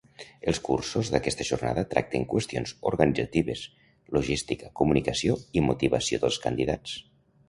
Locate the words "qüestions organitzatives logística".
2.31-4.71